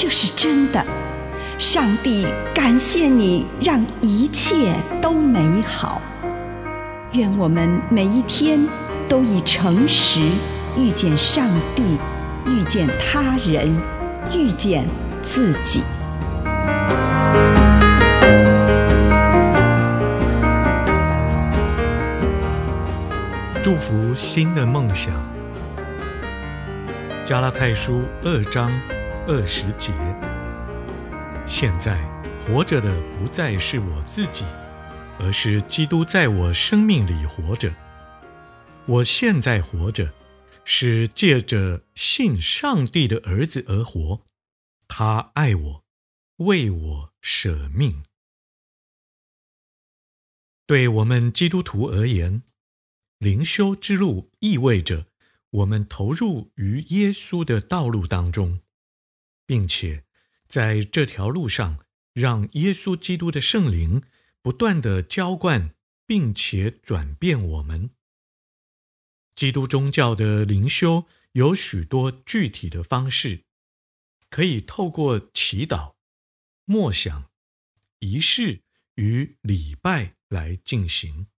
[0.00, 0.80] 这是真的。
[1.58, 6.00] 上帝感谢你，让一切都美好。
[7.14, 8.64] 愿我们每一天
[9.08, 10.20] 都以诚实
[10.76, 11.98] 遇见上帝，
[12.46, 13.76] 遇见他人，
[14.32, 14.86] 遇见
[15.20, 15.82] 自己。
[23.60, 25.12] 祝福新的梦想。
[27.24, 28.70] 加拉太书二章
[29.30, 29.92] 二十节。
[31.46, 32.02] 现在
[32.40, 34.42] 活着的不再是我自己，
[35.20, 37.70] 而是基督在我生命里活着。
[38.86, 40.14] 我现在活着，
[40.64, 44.22] 是借着信上帝的儿子而活。
[44.88, 45.84] 他爱我，
[46.36, 48.02] 为我舍命。
[50.66, 52.42] 对我们基督徒而言，
[53.18, 55.04] 灵修之路意味着
[55.50, 58.60] 我们投入于耶稣的道路当中，
[59.48, 60.04] 并且
[60.46, 64.02] 在这条路上，让耶稣基督的圣灵
[64.42, 65.74] 不断地浇灌，
[66.04, 67.88] 并且转变我们。
[69.34, 73.44] 基督宗教的灵修有许多具体的方式，
[74.28, 75.94] 可以透过祈祷、
[76.66, 77.30] 默想、
[78.00, 78.60] 仪式
[78.96, 81.28] 与礼拜来进行，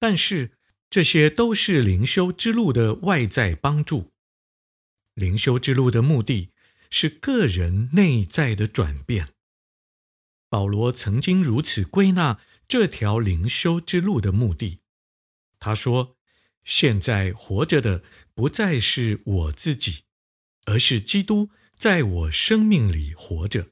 [0.00, 0.58] 但是，
[0.90, 4.10] 这些都是灵修之路的外在帮助。
[5.14, 6.50] 灵修之路的目的
[6.90, 9.28] 是个人内在的转变。
[10.48, 14.80] 保罗曾经如此归纳这条灵修之路的目的。
[15.58, 16.16] 他说
[16.64, 18.02] ：“现在活着的
[18.34, 20.04] 不再是我自己，
[20.64, 23.70] 而是基督在我生命里活着。”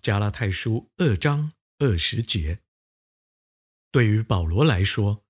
[0.00, 2.60] 加拉太书二章二十节。
[3.90, 5.24] 对于保罗来说，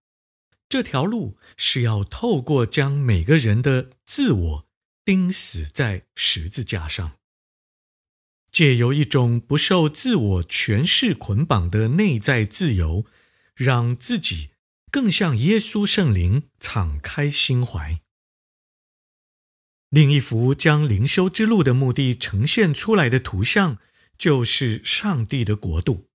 [0.69, 4.66] 这条路是要透过将每个人的自我
[5.07, 7.17] 钉死在十字架上，
[8.51, 13.07] 借由一种不受自我权势捆绑的内在自由，
[13.55, 14.51] 让自己
[14.91, 18.01] 更像耶稣圣灵敞开心怀。
[19.91, 23.79] 另一幅将灵修之路的目的呈现出来的图像，
[24.19, 26.09] 就是上帝的国度。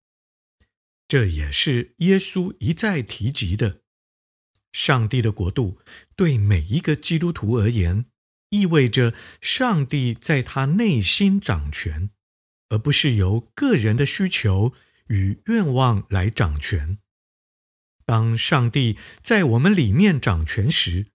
[1.07, 3.79] 这也是耶稣一再提及的。
[4.73, 5.79] 上帝的国度
[6.17, 8.10] 对每一个基督徒而言，
[8.51, 12.09] 意味着上帝在他内心掌权，
[12.69, 14.73] 而不是由个人的需求
[15.07, 16.99] 与愿望来掌权。
[18.05, 21.07] 当上帝在我们里面掌权时，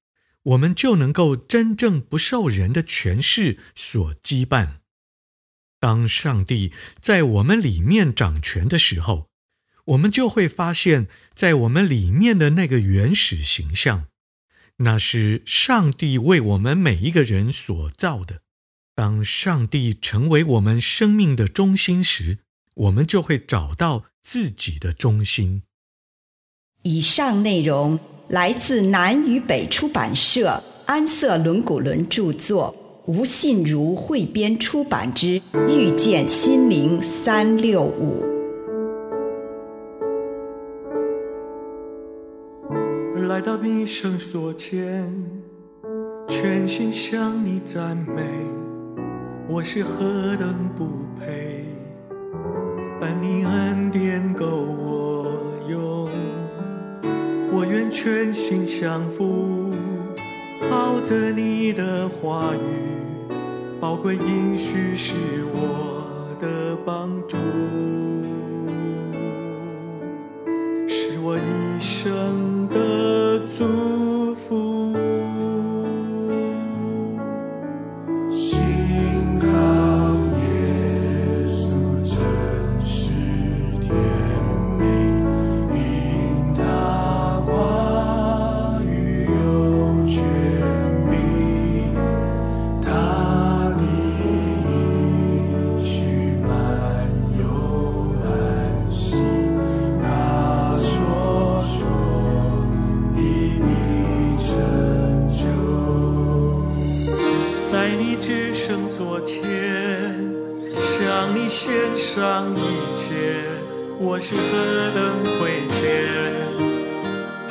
[0.43, 4.79] 我们就能够真正不受人的权势所羁绊。
[5.79, 9.29] 当上帝在我们里面掌权的时候，
[9.85, 14.09] 我们就会发现，在我们里面的那个原始形象，
[14.79, 18.41] 那是上帝为我们每一个人所造的。
[18.95, 22.39] 当上帝成为我们生命的中心时，
[22.75, 25.63] 我们就会找到自己的中心。
[26.83, 27.99] 以上内容
[28.29, 38.23] 来自南与北出版社安瑟伦古伦著作，吴信如汇编出版之《遇见心灵三六五》。
[43.37, 45.13] 来到你圣所前，
[46.27, 48.23] 全心向你赞美，
[49.47, 50.89] 我是何等不
[51.21, 51.67] 配，
[52.99, 55.29] 但你恩典够我
[55.69, 56.09] 用，
[57.53, 59.71] 我愿全心降服，
[60.71, 63.31] 靠着你的话语，
[63.79, 65.13] 宝贵应许是
[65.53, 67.37] 我的帮助，
[108.97, 109.45] 昨天
[110.81, 112.61] 向你献上一
[112.95, 113.45] 切，
[114.01, 114.41] 我是何
[114.95, 115.85] 等亏欠，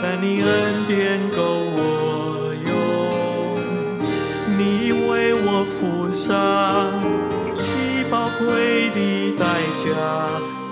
[0.01, 0.49] 但你恩
[0.87, 1.37] 典够
[1.77, 2.73] 我用，
[4.57, 6.25] 你为我付上
[7.59, 9.45] 极宝贵的代
[9.85, 9.93] 价，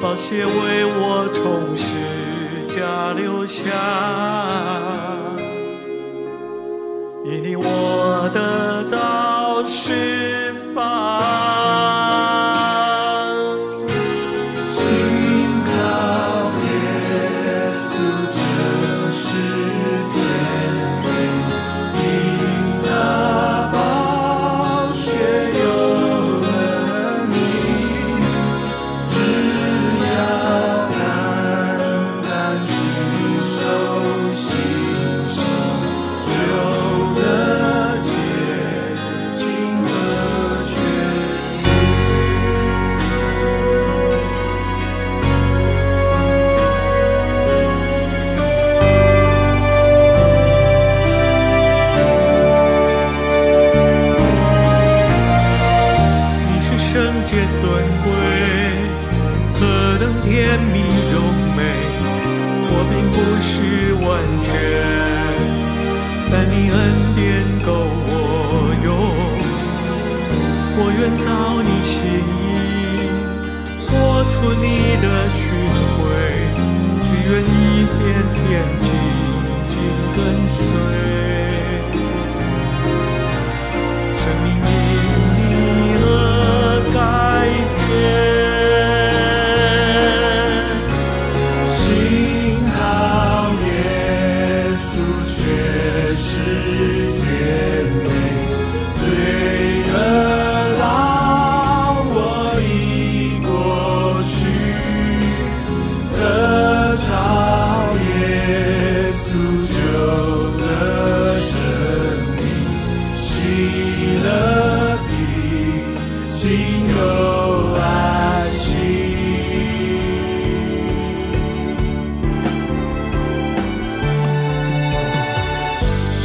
[0.02, 0.50] 宝血为
[0.86, 1.86] 我从十
[2.76, 3.62] 架流下。
[7.26, 9.92] 因你我得到释
[63.12, 63.52] 不是
[64.06, 64.08] 完
[64.42, 64.48] 全，
[66.32, 66.80] 但你恩
[67.16, 67.22] 典
[67.66, 67.68] 够
[68.06, 68.12] 我
[68.84, 68.88] 用。
[70.76, 71.28] 我愿照
[71.62, 71.94] 你心
[72.40, 72.42] 意，
[73.88, 73.92] 活
[74.26, 74.66] 出你
[75.02, 75.42] 的训
[76.00, 76.02] 诲，
[77.04, 77.94] 只愿一天
[78.34, 78.42] 天
[78.82, 78.86] 紧
[79.70, 79.72] 紧
[80.16, 80.18] 跟
[80.50, 80.62] 随。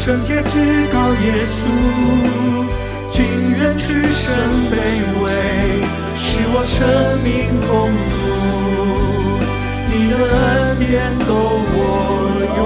[0.08, 0.56] 圣洁至
[0.90, 1.69] 高耶稣，
[3.10, 3.16] 情
[3.50, 4.32] 愿屈身
[4.70, 4.75] 卑
[5.20, 5.28] 微，
[6.16, 6.78] 使我生
[7.22, 7.28] 命
[7.60, 7.69] 丰
[8.08, 8.10] 富。
[9.93, 10.88] 你的恩典
[11.26, 11.31] 够
[11.75, 11.76] 我
[12.56, 12.58] 用，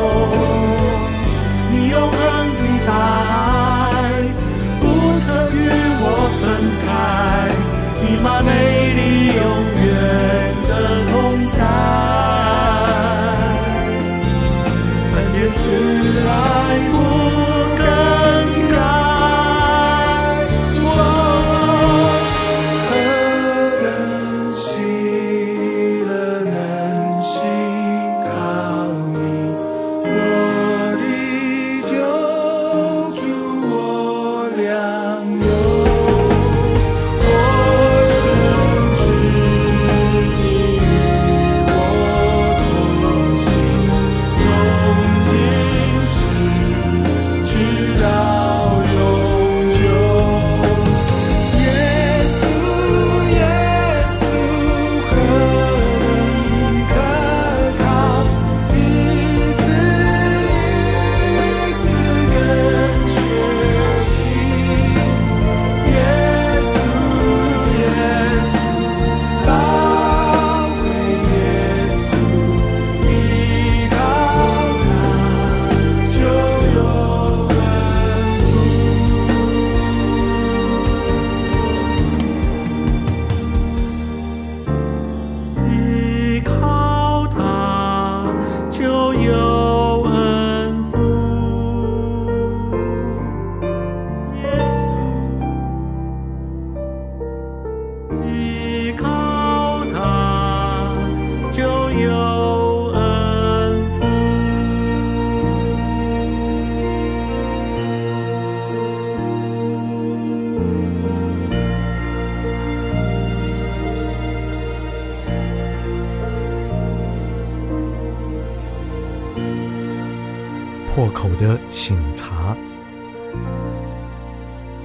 [121.12, 122.57] 口的省察，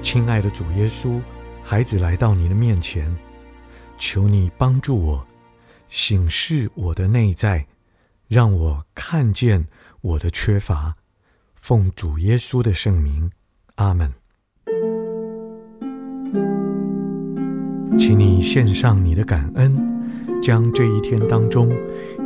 [0.03, 1.19] 亲爱的主耶稣，
[1.63, 3.15] 孩子来到你的面前，
[3.98, 5.25] 求你帮助我，
[5.88, 7.65] 省视我的内在，
[8.27, 9.65] 让我看见
[10.01, 10.96] 我的缺乏。
[11.60, 13.31] 奉主耶稣的圣名，
[13.75, 14.13] 阿门。
[17.98, 19.75] 请你献上你的感恩，
[20.41, 21.69] 将这一天当中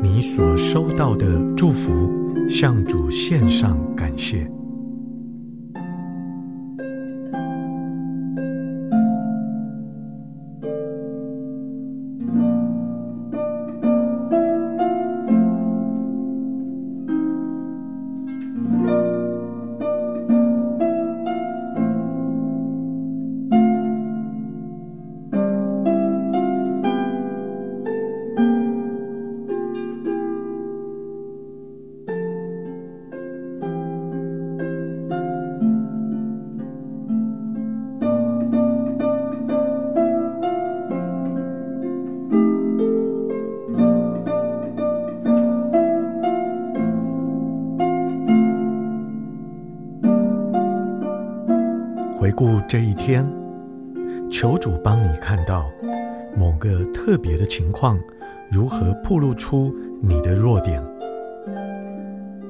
[0.02, 2.21] 你所收到的祝福
[2.52, 4.61] 向主献上感谢。
[52.72, 53.30] 这一天，
[54.32, 55.70] 求主帮你看到
[56.34, 58.00] 某个特别的情况，
[58.50, 60.82] 如何暴露出你的弱点，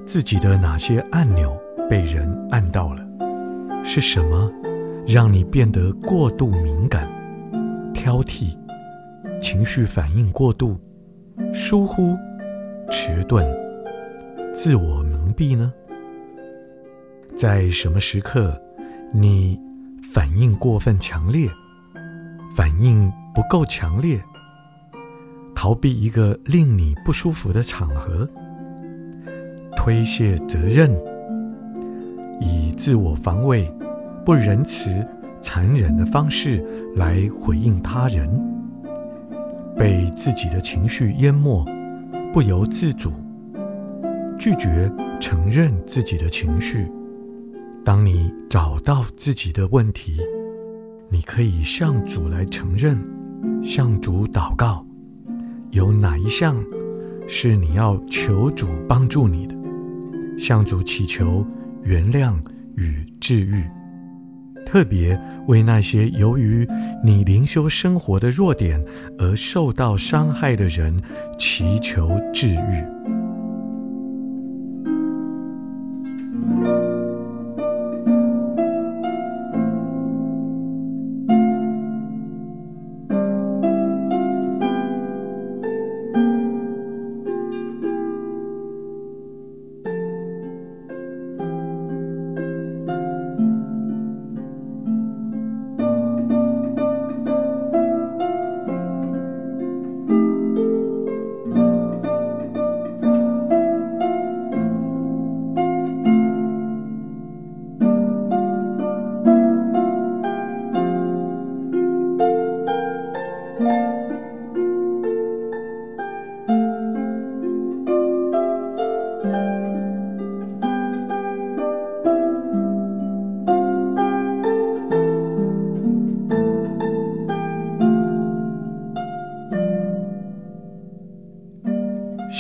[0.06, 1.60] 自己的哪些按钮
[1.90, 3.04] 被人按到了，
[3.84, 4.54] 是什么
[5.08, 7.10] 让你变得过度敏感、
[7.92, 8.56] 挑剔、
[9.42, 10.78] 情绪反应过度、
[11.52, 12.16] 疏忽、
[12.92, 13.44] 迟钝、
[14.54, 15.74] 自我蒙蔽呢？
[17.36, 18.56] 在什么时刻，
[19.12, 19.60] 你
[20.14, 21.50] 反应过分强烈，
[22.54, 24.22] 反应不够强烈，
[25.56, 28.28] 逃避一个令你不舒服的场合，
[29.78, 30.92] 推卸责任，
[32.42, 33.74] 以自我防卫、
[34.26, 34.90] 不仁慈、
[35.42, 36.62] 残忍的方式
[36.98, 38.30] 来回应他人，
[39.78, 41.66] 被自己的情绪淹没，
[42.34, 43.14] 不由自主，
[44.38, 44.92] 拒绝
[45.22, 46.92] 承认自己的情绪。
[47.84, 50.22] 当你找到自己的问题，
[51.10, 52.98] 你可以向主来承认，
[53.64, 54.86] 向主祷告，
[55.72, 56.64] 有哪一项
[57.28, 59.56] 是你要求主帮助你的？
[60.38, 61.46] 向主祈求
[61.84, 62.36] 原谅
[62.76, 63.64] 与治愈，
[64.64, 66.68] 特别为那些由于
[67.04, 68.80] 你灵修生活的弱点
[69.18, 71.02] 而受到伤害的人
[71.40, 73.11] 祈求治愈。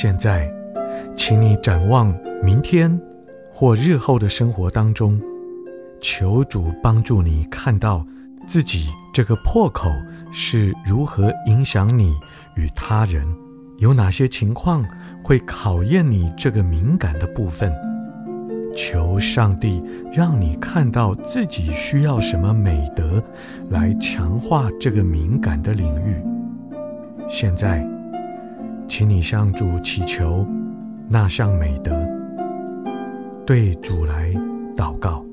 [0.01, 0.51] 现在，
[1.15, 2.99] 请你展望明天
[3.53, 5.21] 或日后的生活当中，
[5.99, 8.03] 求主帮助你看到
[8.47, 9.91] 自己这个破口
[10.31, 12.15] 是如何影响你
[12.55, 13.23] 与他人，
[13.77, 14.83] 有哪些情况
[15.23, 17.71] 会考验你这个敏感的部分。
[18.75, 23.23] 求上帝让你看到自己需要什么美德
[23.69, 26.15] 来强化这个敏感的领域。
[27.29, 27.87] 现在。
[28.91, 30.45] 请你向主祈求
[31.07, 31.97] 那项美德，
[33.45, 34.29] 对主来
[34.75, 35.23] 祷告。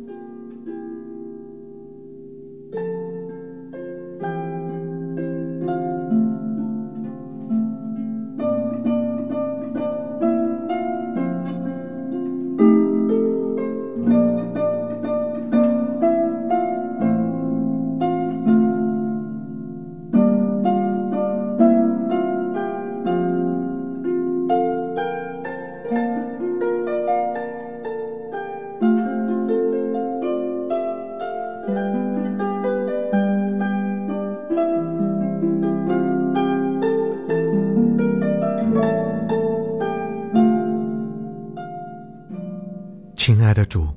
[43.59, 43.89] 的主，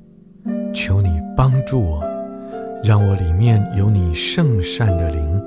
[0.74, 2.04] 求你帮助我，
[2.82, 5.40] 让我里面有你圣善的灵，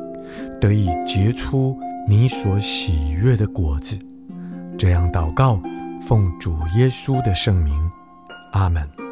[0.62, 4.00] 得以结出你所喜悦的果子。
[4.77, 5.60] 这样祷告，
[6.07, 7.74] 奉主耶稣的圣名，
[8.53, 9.05] 阿门。